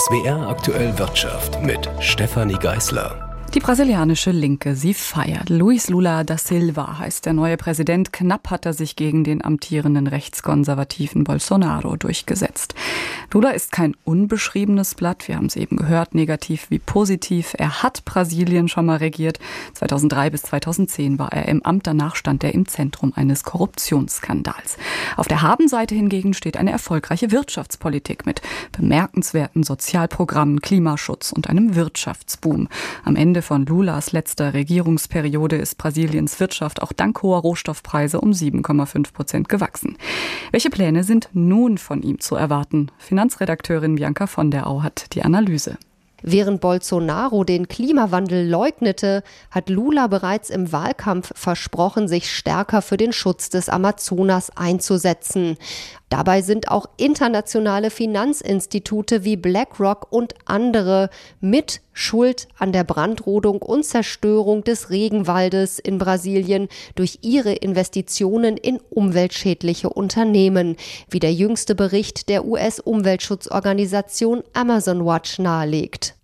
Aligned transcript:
SWR 0.00 0.48
aktuell 0.48 0.98
Wirtschaft 0.98 1.60
mit 1.60 1.86
Stefanie 2.00 2.54
Geißler. 2.58 3.29
Die 3.52 3.58
brasilianische 3.58 4.30
Linke, 4.30 4.76
sie 4.76 4.94
feiert. 4.94 5.50
Luis 5.50 5.88
Lula 5.88 6.22
da 6.22 6.38
Silva 6.38 7.00
heißt 7.00 7.26
der 7.26 7.32
neue 7.32 7.56
Präsident. 7.56 8.12
Knapp 8.12 8.48
hat 8.48 8.64
er 8.64 8.74
sich 8.74 8.94
gegen 8.94 9.24
den 9.24 9.44
amtierenden 9.44 10.06
rechtskonservativen 10.06 11.24
Bolsonaro 11.24 11.96
durchgesetzt. 11.96 12.76
Lula 13.32 13.50
ist 13.50 13.72
kein 13.72 13.96
unbeschriebenes 14.04 14.94
Blatt. 14.94 15.26
Wir 15.26 15.34
haben 15.34 15.46
es 15.46 15.56
eben 15.56 15.76
gehört, 15.76 16.14
negativ 16.14 16.70
wie 16.70 16.78
positiv. 16.78 17.54
Er 17.58 17.82
hat 17.82 18.04
Brasilien 18.04 18.68
schon 18.68 18.86
mal 18.86 18.98
regiert. 18.98 19.40
2003 19.74 20.30
bis 20.30 20.42
2010 20.42 21.18
war 21.18 21.32
er 21.32 21.48
im 21.48 21.64
Amt. 21.64 21.88
Danach 21.88 22.14
stand 22.14 22.44
er 22.44 22.54
im 22.54 22.68
Zentrum 22.68 23.12
eines 23.16 23.42
Korruptionsskandals. 23.42 24.78
Auf 25.16 25.26
der 25.26 25.42
Habenseite 25.42 25.96
hingegen 25.96 26.34
steht 26.34 26.56
eine 26.56 26.70
erfolgreiche 26.70 27.32
Wirtschaftspolitik 27.32 28.26
mit 28.26 28.42
bemerkenswerten 28.70 29.64
Sozialprogrammen, 29.64 30.60
Klimaschutz 30.60 31.32
und 31.32 31.50
einem 31.50 31.74
Wirtschaftsboom. 31.74 32.68
Am 33.02 33.16
Ende 33.16 33.39
Ende 33.40 33.46
von 33.46 33.64
Lulas 33.64 34.12
letzter 34.12 34.52
Regierungsperiode 34.52 35.56
ist 35.56 35.78
Brasiliens 35.78 36.40
Wirtschaft 36.40 36.82
auch 36.82 36.92
dank 36.92 37.22
hoher 37.22 37.38
Rohstoffpreise 37.38 38.20
um 38.20 38.32
7,5 38.32 39.14
Prozent 39.14 39.48
gewachsen. 39.48 39.96
Welche 40.50 40.68
Pläne 40.68 41.04
sind 41.04 41.30
nun 41.32 41.78
von 41.78 42.02
ihm 42.02 42.20
zu 42.20 42.34
erwarten? 42.34 42.90
Finanzredakteurin 42.98 43.94
Bianca 43.94 44.26
von 44.26 44.50
der 44.50 44.66
Au 44.66 44.82
hat 44.82 45.14
die 45.14 45.22
Analyse. 45.22 45.78
Während 46.22 46.60
Bolsonaro 46.60 47.44
den 47.44 47.66
Klimawandel 47.66 48.46
leugnete, 48.46 49.22
hat 49.50 49.70
Lula 49.70 50.06
bereits 50.08 50.50
im 50.50 50.70
Wahlkampf 50.70 51.32
versprochen, 51.34 52.08
sich 52.08 52.30
stärker 52.30 52.82
für 52.82 52.98
den 52.98 53.14
Schutz 53.14 53.48
des 53.48 53.70
Amazonas 53.70 54.54
einzusetzen. 54.54 55.56
Dabei 56.10 56.42
sind 56.42 56.68
auch 56.68 56.86
internationale 56.96 57.88
Finanzinstitute 57.88 59.24
wie 59.24 59.36
BlackRock 59.36 60.08
und 60.10 60.34
andere 60.44 61.08
mit 61.40 61.80
Schuld 61.92 62.48
an 62.58 62.72
der 62.72 62.82
Brandrodung 62.82 63.62
und 63.62 63.84
Zerstörung 63.84 64.64
des 64.64 64.90
Regenwaldes 64.90 65.78
in 65.78 65.98
Brasilien 65.98 66.66
durch 66.96 67.20
ihre 67.22 67.52
Investitionen 67.52 68.56
in 68.56 68.80
umweltschädliche 68.90 69.88
Unternehmen, 69.88 70.76
wie 71.08 71.20
der 71.20 71.32
jüngste 71.32 71.76
Bericht 71.76 72.28
der 72.28 72.44
US-Umweltschutzorganisation 72.44 74.42
Amazon 74.52 75.06
Watch 75.06 75.38
nahelegt. 75.38 76.16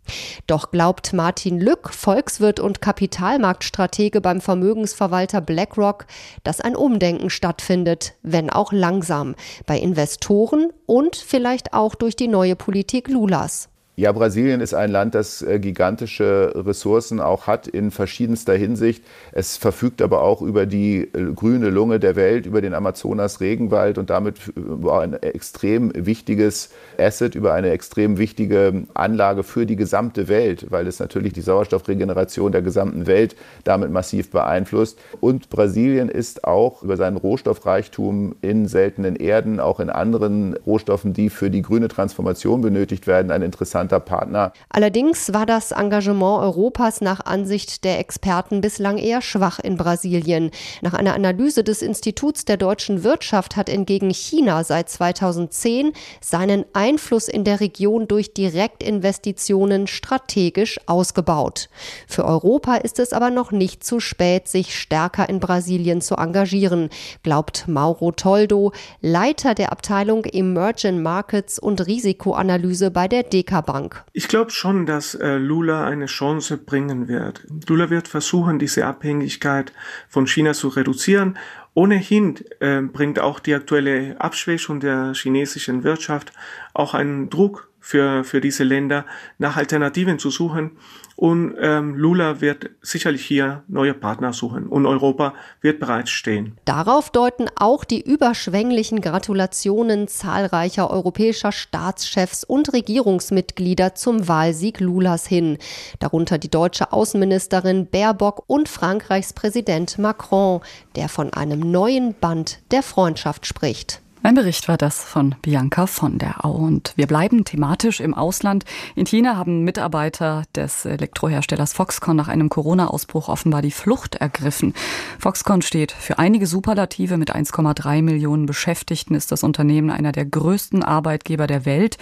Doch 0.47 0.71
glaubt 0.71 1.13
Martin 1.13 1.61
Lück, 1.61 1.93
Volkswirt 1.93 2.61
und 2.61 2.81
Kapitalmarktstratege 2.81 4.21
beim 4.21 4.41
Vermögensverwalter 4.41 5.41
BlackRock, 5.41 6.07
dass 6.45 6.61
ein 6.61 6.77
Umdenken 6.77 7.31
stattfindet, 7.31 8.15
wenn 8.23 8.51
auch 8.51 8.73
langsam, 8.73 9.35
bei 9.67 9.79
Investoren 9.79 10.73
und 10.87 11.17
vielleicht 11.17 11.73
auch 11.73 11.95
durch 11.95 12.17
die 12.17 12.29
neue 12.29 12.57
Politik 12.57 13.09
Lulas. 13.09 13.69
Ja, 13.99 14.13
Brasilien 14.13 14.61
ist 14.61 14.75
ein 14.75 14.91
Land, 14.91 15.15
das 15.15 15.41
äh, 15.41 15.59
gigantische 15.59 16.53
Ressourcen 16.55 17.19
auch 17.19 17.47
hat 17.47 17.67
in 17.67 17.91
verschiedenster 17.91 18.53
Hinsicht. 18.53 19.03
Es 19.33 19.57
verfügt 19.57 20.03
aber 20.03 20.21
auch 20.21 20.43
über 20.43 20.67
die 20.67 21.09
äh, 21.15 21.33
grüne 21.35 21.71
Lunge 21.71 21.99
der 21.99 22.15
Welt, 22.15 22.45
über 22.45 22.61
den 22.61 22.75
Amazonas-Regenwald 22.75 23.97
und 23.97 24.11
damit 24.11 24.49
über 24.55 25.01
ein 25.01 25.15
extrem 25.15 25.93
wichtiges 25.95 26.69
Asset, 26.99 27.35
über 27.35 27.55
eine 27.55 27.71
extrem 27.71 28.19
wichtige 28.19 28.85
Anlage 28.93 29.43
für 29.43 29.65
die 29.65 29.77
gesamte 29.77 30.29
Welt, 30.29 30.67
weil 30.69 30.87
es 30.89 30.99
natürlich 30.99 31.33
die 31.33 31.41
Sauerstoffregeneration 31.41 32.53
der 32.53 32.61
gesamten 32.61 33.07
Welt 33.07 33.35
damit 33.65 33.91
massiv 33.91 34.31
beeinflusst. 34.31 34.99
Und 35.21 35.49
Brasilien 35.49 36.11
ist 36.11 36.45
auch 36.45 36.83
über 36.83 36.99
seinen 36.99 37.17
Rohstoffreichtum 37.17 38.37
in 38.43 38.69
seltenen 38.69 39.17
Erden, 39.17 39.59
auch 39.59 39.81
in 39.81 39.89
anderen 39.89 40.55
Rohstoffen, 40.67 41.15
die 41.15 41.31
für 41.31 41.51
die 41.51 41.63
grüne 41.63 41.89
Transformation 41.89 42.61
benötigt 42.61 43.07
werden, 43.07 43.31
ein 43.31 43.41
interessanter 43.41 43.86
interessanter 43.87 44.01
Partner. 44.01 44.53
Allerdings 44.69 45.33
war 45.33 45.47
das 45.47 45.73
Engagement 45.73 46.43
Europas 46.43 47.01
nach 47.01 47.21
Ansicht 47.25 47.85
der 47.85 47.99
Experten 47.99 48.61
bislang 48.61 48.99
eher 48.99 49.23
schwach 49.23 49.59
in 49.59 49.77
Brasilien. 49.77 50.51
Nach 50.83 50.95
einer 50.95 51.15
Analyse 51.15 51.65
des 51.65 51.83
Instituts 51.83 52.45
der 52.45 52.57
deutschen 52.57 53.05
Wirtschaft 53.05 53.57
hat 53.57 53.71
hingegen 53.71 54.11
China 54.11 54.65
seit 54.65 54.89
2010 54.89 55.93
seinen 56.21 56.65
Einfluss 56.73 57.29
in 57.29 57.45
der 57.45 57.61
Region 57.61 58.09
durch 58.09 58.35
Direktinvestitionen 58.35 59.87
strategisch 59.87 60.81
ausgebaut. 60.87 61.69
Für 62.09 62.25
Europa 62.25 62.77
ist 62.77 62.99
es 62.99 63.13
aber 63.13 63.31
noch 63.31 63.53
nicht 63.53 63.85
zu 63.85 64.01
spät, 64.01 64.49
sich 64.49 64.75
stärker 64.75 65.29
in 65.29 65.41
Brasilien 65.41 66.01
zu 66.01 66.17
engagieren, 66.17 66.91
glaubt 67.23 67.69
Mauro 67.69 68.13
Toldo, 68.13 68.73
Leiter 69.01 69.55
der 69.55 69.73
Abteilung 69.73 70.25
Emerging 70.25 71.03
Markets 71.03 71.59
und 71.59 71.87
Risikoanalyse 71.87 72.91
bei 72.91 73.09
der 73.09 73.23
DK. 73.23 73.63
Bank? 73.77 74.05
Ich 74.13 74.29
glaube 74.29 74.51
schon, 74.51 74.87
dass 74.87 75.15
äh, 75.15 75.37
Lula 75.37 75.85
eine 75.85 76.07
Chance 76.07 76.57
bringen 76.57 77.09
wird. 77.09 77.47
Lula 77.69 77.91
wird 77.91 78.09
versuchen, 78.09 78.59
diese 78.59 78.87
Abhängigkeit 78.87 79.73
von 80.09 80.27
China 80.27 80.55
zu 80.55 80.69
reduzieren. 80.69 81.39
Ohnehin 81.75 82.37
äh, 82.61 82.81
bringt 82.81 83.19
auch 83.19 83.39
die 83.39 83.55
aktuelle 83.55 84.19
Abschwächung 84.19 84.81
der 84.81 85.13
chinesischen 85.15 85.85
Wirtschaft 85.85 86.33
auch 86.73 86.95
einen 86.95 87.29
Druck 87.29 87.71
für, 87.87 88.25
für 88.25 88.41
diese 88.41 88.65
Länder, 88.65 89.07
nach 89.39 89.57
Alternativen 89.57 90.19
zu 90.19 90.31
suchen. 90.31 90.73
Und 91.15 91.55
ähm, 91.61 91.95
Lula 91.95 92.41
wird 92.41 92.69
sicherlich 92.83 93.25
hier 93.25 93.63
neue 93.69 93.95
Partner 93.95 94.33
suchen 94.33 94.67
und 94.67 94.87
Europa 94.87 95.35
wird 95.61 95.79
bereits 95.79 96.11
stehen. 96.11 96.59
Darauf 96.65 97.11
deuten 97.11 97.47
auch 97.55 97.85
die 97.85 98.03
überschwänglichen 98.03 99.01
Gratulationen 99.01 100.09
zahlreicher 100.09 100.91
europäischer 100.91 101.53
Staatschefs 101.53 102.43
und 102.43 102.73
Regierungsmitglieder 102.73 103.95
zum 103.95 104.27
Wahlsieg 104.27 104.81
Lulas 104.81 105.29
hin. 105.29 105.57
Darunter 106.01 106.39
die 106.39 106.51
deutsche 106.51 106.93
Außenministerin 106.93 107.87
Baerbock 107.87 108.43
und 108.49 108.69
Frankreichs 108.69 109.33
Präsident 109.33 109.97
Macron, 109.97 110.61
der 110.97 111.09
von 111.09 111.33
einem 111.33 111.61
neuen 111.61 112.15
Band 112.15 112.59
der 112.73 112.83
Freundschaft 112.83 113.47
spricht. 113.47 114.03
Ein 114.27 114.35
Bericht 114.35 114.67
war 114.67 114.77
das 114.77 115.05
von 115.05 115.37
Bianca 115.41 115.87
von 115.87 116.19
der 116.19 116.45
Au. 116.45 116.51
Und 116.51 116.95
wir 116.97 117.07
bleiben 117.07 117.45
thematisch 117.45 118.01
im 118.01 118.13
Ausland. 118.13 118.65
In 118.97 119.07
China 119.07 119.37
haben 119.37 119.63
Mitarbeiter 119.63 120.43
des 120.53 120.85
Elektroherstellers 120.85 121.73
Foxconn 121.73 122.17
nach 122.17 122.27
einem 122.27 122.49
Corona-Ausbruch 122.49 123.29
offenbar 123.29 123.63
die 123.63 123.71
Flucht 123.71 124.17
ergriffen. 124.17 124.75
Foxconn 125.21 125.63
steht 125.63 125.93
für 125.93 126.19
einige 126.19 126.49
Superlative. 126.49 127.19
Mit 127.19 127.37
1,3 127.37 128.03
Millionen 128.03 128.47
Beschäftigten 128.47 129.15
ist 129.15 129.31
das 129.31 129.45
Unternehmen 129.45 129.91
einer 129.91 130.11
der 130.11 130.25
größten 130.25 130.83
Arbeitgeber 130.83 131.47
der 131.47 131.65
Welt, 131.65 131.97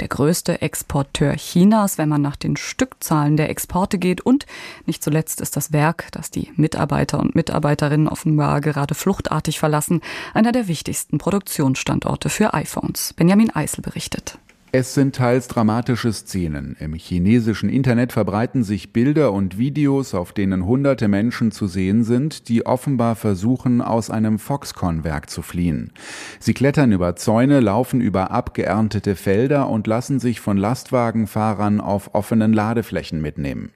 der 0.00 0.08
größte 0.08 0.60
Exporteur 0.60 1.36
Chinas, 1.36 1.96
wenn 1.96 2.08
man 2.08 2.22
nach 2.22 2.34
den 2.34 2.56
Stückzahlen 2.56 3.36
der 3.36 3.50
Exporte 3.50 3.98
geht. 3.98 4.20
Und 4.20 4.46
nicht 4.84 5.04
zuletzt 5.04 5.40
ist 5.40 5.56
das 5.56 5.72
Werk, 5.72 6.08
das 6.10 6.32
die 6.32 6.50
Mitarbeiter 6.56 7.20
und 7.20 7.36
Mitarbeiterinnen 7.36 8.08
offenbar 8.08 8.60
gerade 8.60 8.96
fluchtartig 8.96 9.60
verlassen, 9.60 10.00
einer 10.34 10.50
der 10.50 10.66
wichtigsten 10.66 11.18
Produktionen 11.18 11.67
Produktionsstandorte 11.68 12.28
für 12.30 12.54
iPhones. 12.54 13.12
Benjamin 13.14 13.50
Eisel 13.50 13.82
berichtet. 13.82 14.38
Es 14.70 14.92
sind 14.92 15.14
teils 15.14 15.48
dramatische 15.48 16.12
Szenen. 16.12 16.76
Im 16.78 16.92
chinesischen 16.92 17.70
Internet 17.70 18.12
verbreiten 18.12 18.64
sich 18.64 18.92
Bilder 18.92 19.32
und 19.32 19.56
Videos, 19.56 20.12
auf 20.12 20.32
denen 20.32 20.66
hunderte 20.66 21.08
Menschen 21.08 21.52
zu 21.52 21.66
sehen 21.66 22.04
sind, 22.04 22.50
die 22.50 22.66
offenbar 22.66 23.16
versuchen, 23.16 23.80
aus 23.80 24.10
einem 24.10 24.38
Foxconn-Werk 24.38 25.30
zu 25.30 25.40
fliehen. 25.40 25.92
Sie 26.38 26.52
klettern 26.52 26.92
über 26.92 27.16
Zäune, 27.16 27.60
laufen 27.60 28.02
über 28.02 28.30
abgeerntete 28.30 29.16
Felder 29.16 29.70
und 29.70 29.86
lassen 29.86 30.20
sich 30.20 30.40
von 30.40 30.58
Lastwagenfahrern 30.58 31.80
auf 31.80 32.14
offenen 32.14 32.52
Ladeflächen 32.52 33.22
mitnehmen. 33.22 33.70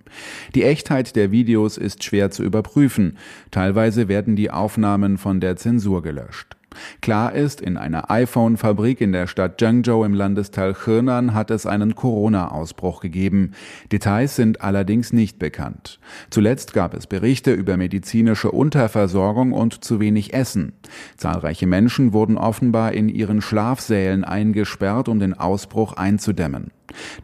Die 0.55 0.63
Echtheit 0.65 1.17
der 1.17 1.31
Videos 1.31 1.79
ist 1.79 2.05
schwer 2.05 2.31
zu 2.31 2.43
überprüfen. 2.43 3.17
Teilweise 3.51 4.09
werden 4.09 4.37
die 4.37 4.51
Aufnahmen 4.51 5.17
von 5.17 5.41
der 5.41 5.57
Zensur 5.57 6.03
gelöscht. 6.03 6.57
Klar 7.01 7.35
ist, 7.35 7.61
in 7.61 7.77
einer 7.77 8.11
iPhone-Fabrik 8.11 9.01
in 9.01 9.13
der 9.13 9.27
Stadt 9.27 9.59
Zhengzhou 9.59 10.05
im 10.05 10.15
Landesteil 10.15 10.75
Henan 10.75 11.35
hat 11.35 11.51
es 11.51 11.67
einen 11.67 11.95
Corona-Ausbruch 11.95 13.01
gegeben. 13.01 13.53
Details 13.91 14.37
sind 14.37 14.61
allerdings 14.61 15.13
nicht 15.13 15.39
bekannt. 15.39 15.99
Zuletzt 16.31 16.73
gab 16.73 16.95
es 16.95 17.07
Berichte 17.07 17.53
über 17.53 17.77
medizinische 17.77 18.51
Unterversorgung 18.51 19.53
und 19.53 19.85
zu 19.85 20.01
wenig 20.01 20.35
Essen. 20.35 20.73
Zahlreiche 21.17 21.67
Menschen 21.67 22.13
wurden 22.13 22.39
offenbar 22.39 22.93
in 22.93 23.09
ihren 23.09 23.41
Schlafsälen 23.41 24.25
eingesperrt, 24.25 25.09
um 25.09 25.19
den 25.19 25.35
Ausbruch 25.35 25.95
einzudämmen. 25.95 26.71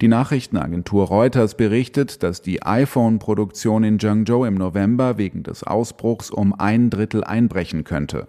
Die 0.00 0.08
Nachrichtenagentur 0.08 1.06
Reuters 1.06 1.56
berichtet, 1.56 2.22
dass 2.22 2.42
die 2.42 2.62
iPhone-Produktion 2.62 3.84
in 3.84 3.98
Zhengzhou 3.98 4.44
im 4.44 4.54
November 4.54 5.18
wegen 5.18 5.42
des 5.42 5.64
Ausbruchs 5.64 6.30
um 6.30 6.58
ein 6.58 6.90
Drittel 6.90 7.24
einbrechen 7.24 7.84
könnte. 7.84 8.28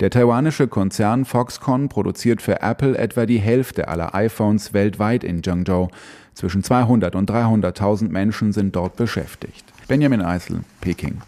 Der 0.00 0.10
taiwanische 0.10 0.68
Konzern 0.68 1.24
Foxconn 1.24 1.88
produziert 1.88 2.42
für 2.42 2.60
Apple 2.62 2.96
etwa 2.96 3.26
die 3.26 3.38
Hälfte 3.38 3.88
aller 3.88 4.14
iPhones 4.14 4.72
weltweit 4.72 5.24
in 5.24 5.42
Zhengzhou. 5.42 5.88
Zwischen 6.34 6.62
200 6.62 7.14
und 7.14 7.30
300.000 7.30 8.10
Menschen 8.10 8.52
sind 8.52 8.76
dort 8.76 8.96
beschäftigt. 8.96 9.64
Benjamin 9.88 10.20
Eisel, 10.20 10.60
Peking. 10.80 11.22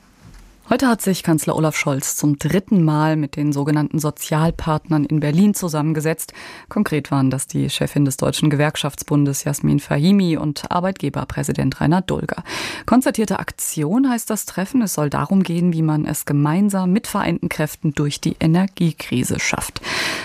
Heute 0.70 0.86
hat 0.86 1.00
sich 1.00 1.22
Kanzler 1.22 1.56
Olaf 1.56 1.76
Scholz 1.76 2.14
zum 2.16 2.38
dritten 2.38 2.84
Mal 2.84 3.16
mit 3.16 3.36
den 3.36 3.54
sogenannten 3.54 3.98
Sozialpartnern 3.98 5.06
in 5.06 5.18
Berlin 5.18 5.54
zusammengesetzt. 5.54 6.34
Konkret 6.68 7.10
waren 7.10 7.30
das 7.30 7.46
die 7.46 7.70
Chefin 7.70 8.04
des 8.04 8.18
Deutschen 8.18 8.50
Gewerkschaftsbundes 8.50 9.44
Jasmin 9.44 9.80
Fahimi 9.80 10.36
und 10.36 10.70
Arbeitgeberpräsident 10.70 11.80
Rainer 11.80 12.02
Dulger. 12.02 12.44
Konzertierte 12.84 13.38
Aktion 13.38 14.10
heißt 14.10 14.28
das 14.28 14.44
Treffen. 14.44 14.82
Es 14.82 14.92
soll 14.92 15.08
darum 15.08 15.42
gehen, 15.42 15.72
wie 15.72 15.80
man 15.80 16.04
es 16.04 16.26
gemeinsam 16.26 16.92
mit 16.92 17.06
vereinten 17.06 17.48
Kräften 17.48 17.94
durch 17.94 18.20
die 18.20 18.36
Energiekrise 18.38 19.40
schafft. 19.40 19.80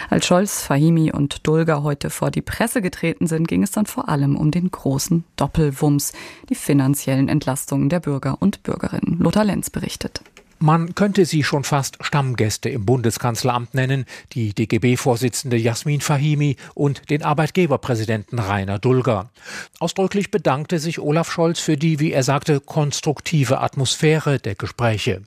Als 0.10 0.26
Scholz, 0.26 0.62
Fahimi 0.62 1.14
und 1.14 1.48
Dulger 1.48 1.84
heute 1.84 2.10
vor 2.10 2.32
die 2.32 2.42
Presse 2.42 2.82
getreten 2.82 3.28
sind, 3.28 3.48
ging 3.48 3.64
es 3.64 3.72
dann 3.72 3.86
vor 3.86 4.10
allem 4.10 4.36
um 4.36 4.52
den 4.52 4.70
großen 4.70 5.24
Doppelwumms, 5.38 6.12
die 6.50 6.56
finanziellen 6.56 7.30
Entlastungen 7.30 7.88
der 7.88 8.02
Bürger 8.02 8.36
und 8.42 8.62
Bürgerinnen. 8.64 9.20
Lothar 9.20 9.46
Lenz 9.46 9.70
berichtet. 9.70 10.22
Man 10.64 10.96
könnte 10.96 11.26
sie 11.26 11.44
schon 11.44 11.66
fast 11.66 11.98
Stammgäste 12.00 12.70
im 12.70 12.86
Bundeskanzleramt 12.86 13.74
nennen, 13.74 14.06
die 14.32 14.54
DGB-Vorsitzende 14.54 15.58
Jasmin 15.58 16.00
Fahimi 16.00 16.56
und 16.74 17.10
den 17.10 17.22
Arbeitgeberpräsidenten 17.22 18.40
Rainer 18.40 18.80
Dulger. 18.80 19.30
Ausdrücklich 19.80 20.32
bedankte 20.32 20.80
sich 20.80 21.00
Olaf 21.00 21.30
Scholz 21.30 21.60
für 21.60 21.76
die, 21.76 22.00
wie 22.00 22.14
er 22.14 22.24
sagte, 22.24 22.62
konstruktive 22.62 23.60
Atmosphäre 23.60 24.40
der 24.40 24.56
Gespräche. 24.56 25.24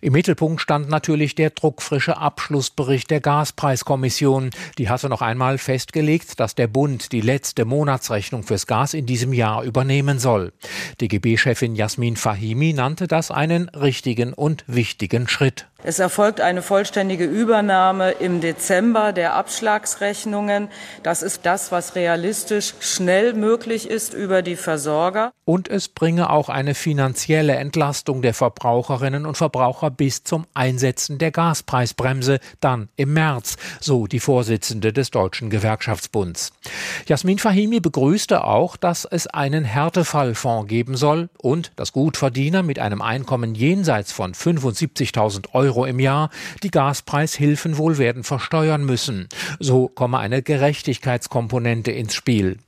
Im 0.00 0.12
Mittelpunkt 0.12 0.60
stand 0.60 0.88
natürlich 0.88 1.34
der 1.34 1.50
druckfrische 1.50 2.18
Abschlussbericht 2.18 3.10
der 3.10 3.20
Gaspreiskommission. 3.20 4.50
Die 4.78 4.88
hatte 4.88 5.08
noch 5.08 5.22
einmal 5.22 5.58
festgelegt, 5.58 6.38
dass 6.40 6.54
der 6.54 6.66
Bund 6.66 7.12
die 7.12 7.20
letzte 7.20 7.64
Monatsrechnung 7.64 8.42
fürs 8.42 8.66
Gas 8.66 8.94
in 8.94 9.06
diesem 9.06 9.32
Jahr 9.32 9.62
übernehmen 9.62 10.18
soll. 10.18 10.52
DGB-Chefin 11.00 11.74
Jasmin 11.74 12.16
Fahimi 12.16 12.72
nannte 12.72 13.06
das 13.06 13.30
einen 13.30 13.68
richtigen 13.70 14.32
und 14.32 14.64
wichtigen 14.66 15.28
Schritt. 15.28 15.66
Es 15.82 15.98
erfolgt 15.98 16.40
eine 16.40 16.62
vollständige 16.62 17.26
Übernahme 17.26 18.12
im 18.12 18.40
Dezember 18.40 19.12
der 19.12 19.34
Abschlagsrechnungen. 19.34 20.68
Das 21.02 21.22
ist 21.22 21.44
das, 21.44 21.70
was 21.70 21.94
realistisch 21.94 22.72
schnell 22.80 23.34
möglich 23.34 23.88
ist 23.88 24.14
über 24.14 24.40
die 24.40 24.56
Versorger. 24.56 25.32
Und 25.44 25.68
es 25.68 25.88
bringe 25.88 26.30
auch 26.30 26.48
eine 26.48 26.74
finanzielle 26.74 27.56
Entlastung 27.56 28.22
der 28.22 28.32
Verbraucherinnen 28.32 29.26
und 29.26 29.36
Verbraucher 29.36 29.90
bis 29.90 30.24
zum 30.24 30.46
Einsetzen 30.54 31.18
der 31.18 31.30
Gaspreisbremse 31.30 32.40
dann 32.60 32.88
im 32.96 33.12
März, 33.12 33.56
so 33.78 34.06
die 34.06 34.20
Vorsitzende 34.20 34.94
des 34.94 35.10
Deutschen 35.10 35.50
Gewerkschaftsbunds. 35.50 36.52
Jasmin 37.06 37.38
Fahimi 37.38 37.80
begrüßte 37.80 38.44
auch, 38.44 38.78
dass 38.78 39.04
es 39.04 39.26
einen 39.26 39.64
Härtefallfonds 39.64 40.68
geben 40.68 40.96
soll 40.96 41.28
und 41.36 41.70
dass 41.76 41.92
Gutverdiener 41.92 42.62
mit 42.62 42.78
einem 42.78 43.02
Einkommen 43.02 43.54
jenseits 43.54 44.10
von 44.10 44.32
75.000 44.32 45.52
Euro 45.52 45.65
Euro 45.66 45.84
im 45.84 45.98
Jahr 45.98 46.30
die 46.62 46.70
Gaspreishilfen 46.70 47.76
wohl 47.76 47.98
werden 47.98 48.22
versteuern 48.22 48.84
müssen. 48.84 49.28
So 49.58 49.88
komme 49.88 50.18
eine 50.18 50.42
Gerechtigkeitskomponente 50.42 51.90
ins 51.90 52.14
Spiel. 52.14 52.58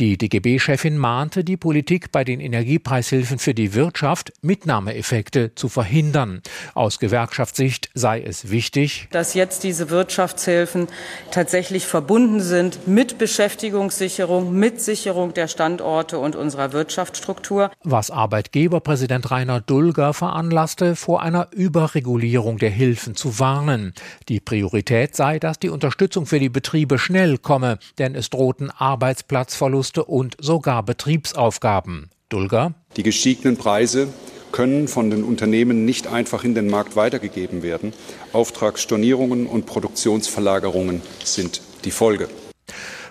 Die 0.00 0.16
DGB-Chefin 0.16 0.96
mahnte 0.96 1.42
die 1.42 1.56
Politik 1.56 2.12
bei 2.12 2.22
den 2.22 2.38
Energiepreishilfen 2.38 3.40
für 3.40 3.52
die 3.52 3.74
Wirtschaft, 3.74 4.32
Mitnahmeeffekte 4.42 5.56
zu 5.56 5.68
verhindern. 5.68 6.40
Aus 6.74 7.00
Gewerkschaftssicht 7.00 7.90
sei 7.94 8.22
es 8.22 8.52
wichtig, 8.52 9.08
dass 9.10 9.34
jetzt 9.34 9.64
diese 9.64 9.90
Wirtschaftshilfen 9.90 10.86
tatsächlich 11.32 11.84
verbunden 11.84 12.40
sind 12.40 12.86
mit 12.86 13.18
Beschäftigungssicherung, 13.18 14.56
mit 14.56 14.80
Sicherung 14.80 15.34
der 15.34 15.48
Standorte 15.48 16.20
und 16.20 16.36
unserer 16.36 16.72
Wirtschaftsstruktur. 16.72 17.72
Was 17.82 18.12
Arbeitgeberpräsident 18.12 19.32
Rainer 19.32 19.60
Dulger 19.60 20.14
veranlasste, 20.14 20.94
vor 20.94 21.22
einer 21.22 21.48
Überregulierung 21.50 22.58
der 22.58 22.70
Hilfen 22.70 23.16
zu 23.16 23.40
warnen. 23.40 23.94
Die 24.28 24.38
Priorität 24.38 25.16
sei, 25.16 25.40
dass 25.40 25.58
die 25.58 25.70
Unterstützung 25.70 26.26
für 26.26 26.38
die 26.38 26.50
Betriebe 26.50 27.00
schnell 27.00 27.36
komme, 27.36 27.80
denn 27.98 28.14
es 28.14 28.30
drohten 28.30 28.70
Arbeitsplatzverluste 28.70 29.47
Verluste 29.54 30.04
und 30.04 30.36
sogar 30.40 30.82
Betriebsaufgaben. 30.82 32.10
Dulger? 32.28 32.74
Die 32.96 33.02
gestiegenen 33.02 33.56
Preise 33.56 34.08
können 34.52 34.88
von 34.88 35.10
den 35.10 35.24
Unternehmen 35.24 35.84
nicht 35.84 36.06
einfach 36.06 36.44
in 36.44 36.54
den 36.54 36.68
Markt 36.68 36.96
weitergegeben 36.96 37.62
werden. 37.62 37.92
Auftragsstornierungen 38.32 39.46
und 39.46 39.66
Produktionsverlagerungen 39.66 41.02
sind 41.24 41.60
die 41.84 41.90
Folge. 41.90 42.28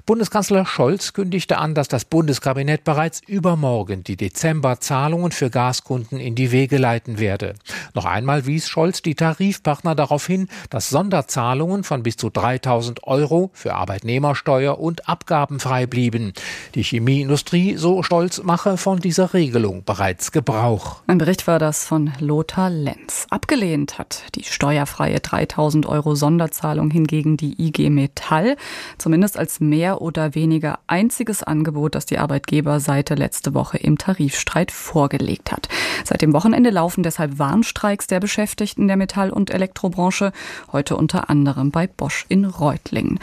Bundeskanzler 0.08 0.66
Scholz 0.66 1.12
kündigte 1.12 1.58
an, 1.58 1.74
dass 1.74 1.90
das 1.90 2.06
Bundeskabinett 2.06 2.86
bereits 2.86 3.20
übermorgen 3.28 4.06
die 4.06 4.16
Dezemberzahlungen 4.16 5.34
für 5.34 5.50
Gaskunden 5.50 6.18
in 6.18 6.34
die 6.34 6.54
Wege 6.54 6.78
leiten 6.78 7.20
werde. 7.20 7.56
Noch 7.94 8.06
einmal 8.06 8.46
wies 8.46 8.70
Scholz 8.70 9.02
die 9.02 9.16
Tarifpartner 9.16 9.96
darauf 9.96 10.26
hin, 10.26 10.48
dass 10.70 10.90
Sonderzahlungen 10.90 11.84
von 11.84 12.04
bis 12.04 12.16
zu 12.16 12.30
3000 12.30 13.04
Euro 13.04 13.52
für 13.52 13.74
Arbeitnehmersteuer 13.74 14.80
und 14.80 15.10
Abgaben 15.10 15.60
frei 15.60 15.88
blieben. 15.88 16.32
Die 16.74 16.84
Chemieindustrie, 16.84 17.76
so 17.76 18.02
Stolz, 18.02 18.42
mache 18.42 18.78
von 18.78 19.02
dieser 19.02 19.34
Regelung 19.34 19.84
bereits 19.84 20.32
Gebrauch. 20.32 21.02
Ein 21.08 21.18
Bericht 21.18 21.48
war 21.48 21.60
das 21.60 21.84
von 21.84 22.14
Lothar 22.22 22.70
Lenz. 22.70 23.28
Abgelehnt 23.30 24.00
hat 24.00 24.24
die 24.36 24.46
steuerfreie 24.46 25.20
3000 25.20 25.86
Euro 25.86 26.16
Sonderzahlung 26.16 26.92
hingegen 26.92 27.36
die 27.36 27.62
IG 27.62 27.90
Metall, 27.90 28.56
zumindest 28.98 29.36
als 29.36 29.60
mehr 29.60 29.97
oder 29.98 30.36
weniger 30.36 30.80
einziges 30.88 31.44
Angebot, 31.44 31.96
das 31.96 32.06
die 32.06 32.18
Arbeitgeberseite 32.18 33.16
letzte 33.16 33.54
Woche 33.54 33.78
im 33.78 33.98
Tarifstreit 33.98 34.72
vorgelegt 34.72 35.52
hat. 35.52 35.68
Seit 36.04 36.22
dem 36.22 36.34
Wochenende 36.34 36.70
laufen 36.70 37.04
deshalb 37.04 37.40
Warnstreiks 37.40 38.08
der 38.08 38.20
Beschäftigten 38.20 38.88
der 38.88 38.98
Metall- 38.98 39.32
und 39.32 39.50
Elektrobranche, 39.50 40.32
heute 40.72 40.96
unter 40.96 41.30
anderem 41.30 41.72
bei 41.72 41.88
Bosch 41.88 42.26
in 42.30 42.46
Reutlingen. 42.46 43.20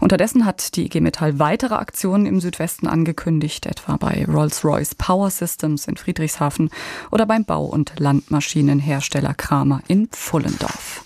Unterdessen 0.00 0.46
hat 0.46 0.76
die 0.76 0.86
IG 0.86 1.00
Metall 1.00 1.38
weitere 1.38 1.74
Aktionen 1.74 2.26
im 2.26 2.40
Südwesten 2.40 2.86
angekündigt, 2.86 3.66
etwa 3.66 3.96
bei 3.96 4.24
Rolls-Royce 4.26 4.94
Power 4.96 5.30
Systems 5.30 5.86
in 5.86 5.96
Friedrichshafen 5.96 6.70
oder 7.10 7.26
beim 7.26 7.44
Bau- 7.44 7.66
und 7.66 7.92
Landmaschinenhersteller 7.98 9.34
Kramer 9.34 9.82
in 9.88 10.08
Pfullendorf. 10.08 11.04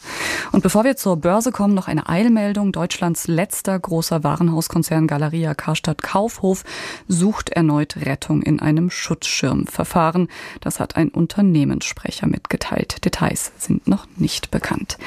Und 0.53 0.63
bevor 0.63 0.85
wir 0.85 0.97
zur 0.97 1.17
Börse 1.17 1.53
kommen, 1.53 1.75
noch 1.75 1.89
eine 1.89 2.09
Eilmeldung. 2.09 2.73
Deutschlands 2.73 3.27
letzter 3.27 3.79
großer 3.79 4.25
Warenhauskonzern 4.25 5.06
Galeria 5.07 5.55
Karstadt 5.55 6.03
Kaufhof 6.03 6.65
sucht 7.09 7.51
erneut 7.51 7.97
Rettung 7.97 8.43
in 8.43 8.61
einem 8.61 8.91
Schutzschirmverfahren. 8.91 10.29
Das 10.61 10.81
hat 10.81 10.97
ein 10.97 11.09
Unternehmenssprecher 11.09 12.27
mitgeteilt. 12.27 13.05
Details 13.05 13.53
sind 13.59 13.89
noch 13.89 14.07
nicht 14.17 14.51
bekannt. 14.51 14.99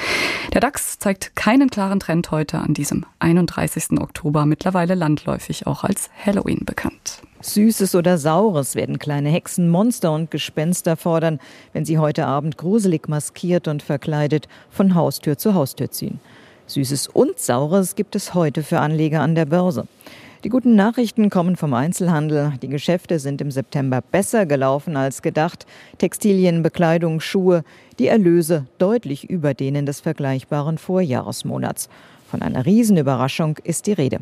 Der 0.54 0.62
DAX 0.62 1.00
zeigt 1.00 1.36
keinen 1.36 1.69
klaren 1.69 2.00
Trend 2.00 2.31
heute 2.31 2.60
an 2.60 2.74
diesem 2.74 3.06
31. 3.19 4.00
Oktober, 4.00 4.46
mittlerweile 4.46 4.96
landläufig 4.96 5.68
auch 5.68 5.84
als 5.84 6.10
Halloween 6.25 6.66
bekannt. 6.66 7.22
Süßes 7.42 7.96
oder 7.96 8.18
Saures 8.18 8.75
werden 8.75 9.00
kleine 9.00 9.29
Hexen, 9.29 9.70
Monster 9.70 10.12
und 10.12 10.29
Gespenster 10.29 10.98
fordern, 10.98 11.39
wenn 11.72 11.86
sie 11.86 11.98
heute 11.98 12.25
Abend 12.25 12.58
gruselig 12.58 13.08
maskiert 13.08 13.68
und 13.68 13.82
verkleidet 13.82 14.48
von 14.70 14.94
Haustür 14.94 15.38
zu 15.38 15.53
Haustür 15.53 15.89
ziehen. 15.89 16.20
Süßes 16.70 17.08
und 17.08 17.40
Saures 17.40 17.96
gibt 17.96 18.16
es 18.16 18.36
heute 18.36 18.62
für 18.62 18.80
Anleger 18.80 19.22
an 19.22 19.34
der 19.34 19.46
Börse. 19.46 19.88
Die 20.44 20.50
guten 20.50 20.76
Nachrichten 20.76 21.32
kommen 21.32 21.56
vom 21.56 21.74
Einzelhandel. 21.74 22.54
Die 22.62 22.70
Geschäfte 22.70 23.18
sind 23.18 23.42
im 23.42 23.50
September 23.50 24.02
besser 24.02 24.46
gelaufen 24.46 24.96
als 24.96 25.24
gedacht. 25.24 25.66
Textilien, 25.98 26.62
Bekleidung, 26.62 27.22
Schuhe, 27.22 27.64
die 27.98 28.08
Erlöse 28.08 28.68
deutlich 28.78 29.28
über 29.28 29.56
denen 29.56 29.88
des 29.88 30.00
vergleichbaren 30.00 30.78
Vorjahresmonats. 30.78 31.90
Von 32.30 32.44
einer 32.44 32.68
Riesenüberraschung 32.68 33.58
ist 33.64 33.88
die 33.88 33.94
Rede. 33.94 34.20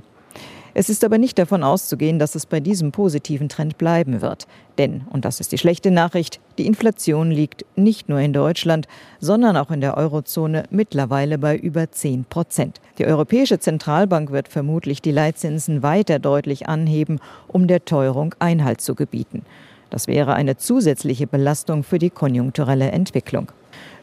Es 0.79 0.89
ist 0.89 1.03
aber 1.03 1.17
nicht 1.17 1.39
davon 1.39 1.63
auszugehen, 1.63 2.19
dass 2.19 2.35
es 2.35 2.45
bei 2.45 2.59
diesem 2.59 2.91
positiven 2.91 3.49
Trend 3.49 3.79
bleiben 3.79 4.21
wird. 4.21 4.45
Denn, 4.77 5.07
und 5.09 5.25
das 5.25 5.39
ist 5.39 5.51
die 5.51 5.57
schlechte 5.57 5.89
Nachricht, 5.89 6.39
die 6.59 6.67
Inflation 6.67 7.31
liegt 7.31 7.65
nicht 7.75 8.09
nur 8.09 8.19
in 8.19 8.31
Deutschland, 8.31 8.87
sondern 9.19 9.57
auch 9.57 9.71
in 9.71 9.81
der 9.81 9.97
Eurozone 9.97 10.65
mittlerweile 10.69 11.39
bei 11.39 11.57
über 11.57 11.89
10 11.89 12.25
Prozent. 12.25 12.79
Die 12.99 13.07
Europäische 13.07 13.57
Zentralbank 13.57 14.29
wird 14.29 14.49
vermutlich 14.49 15.01
die 15.01 15.09
Leitzinsen 15.09 15.81
weiter 15.81 16.19
deutlich 16.19 16.69
anheben, 16.69 17.21
um 17.47 17.65
der 17.65 17.83
Teuerung 17.83 18.35
Einhalt 18.37 18.79
zu 18.79 18.93
gebieten. 18.93 19.41
Das 19.89 20.05
wäre 20.05 20.35
eine 20.35 20.57
zusätzliche 20.57 21.25
Belastung 21.25 21.83
für 21.83 21.97
die 21.97 22.11
konjunkturelle 22.11 22.91
Entwicklung. 22.91 23.51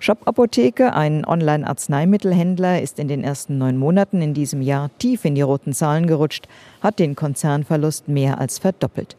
Shop 0.01 0.27
Apotheke, 0.27 0.93
ein 0.93 1.25
Online-Arzneimittelhändler, 1.25 2.83
ist 2.83 2.99
in 2.99 3.09
den 3.09 3.25
ersten 3.25 3.59
neun 3.59 3.77
Monaten 3.77 4.23
in 4.23 4.35
diesem 4.35 4.63
Jahr 4.63 4.91
tief 4.99 5.25
in 5.25 5.35
die 5.35 5.43
roten 5.43 5.73
Zahlen 5.73 6.07
gerutscht, 6.07 6.47
hat 6.83 6.99
den 6.99 7.17
Konzernverlust 7.17 8.09
mehr 8.09 8.39
als 8.39 8.59
verdoppelt. 8.59 9.17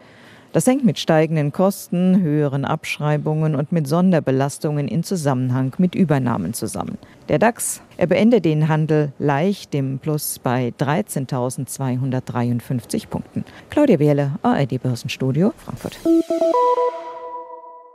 Das 0.56 0.66
hängt 0.68 0.86
mit 0.86 1.00
steigenden 1.00 1.52
Kosten, 1.52 2.22
höheren 2.22 2.64
Abschreibungen 2.64 3.56
und 3.56 3.74
mit 3.74 3.90
Sonderbelastungen 3.90 4.88
in 4.88 5.04
Zusammenhang 5.04 5.74
mit 5.80 5.96
Übernahmen 5.96 6.54
zusammen. 6.54 6.98
Der 7.28 7.40
DAX, 7.40 7.82
er 7.98 8.08
beendet 8.08 8.46
den 8.46 8.70
Handel 8.70 9.12
leicht 9.20 9.76
im 9.76 10.00
Plus 10.00 10.40
bei 10.40 10.72
13.253 10.80 13.10
Punkten. 13.10 13.44
Claudia 13.70 14.00
Wehrle, 14.00 14.32
ARD 14.44 14.82
Börsenstudio, 14.82 15.54
Frankfurt. 15.58 16.00